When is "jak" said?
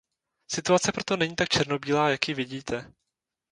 2.09-2.27